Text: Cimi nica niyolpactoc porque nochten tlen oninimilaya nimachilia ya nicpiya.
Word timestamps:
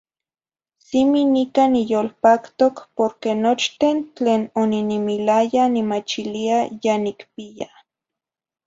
Cimi 0.85 1.21
nica 1.33 1.63
niyolpactoc 1.73 2.75
porque 2.97 3.31
nochten 3.43 3.97
tlen 4.15 4.41
oninimilaya 4.61 5.63
nimachilia 5.73 6.59
ya 6.83 6.95
nicpiya. 7.05 7.69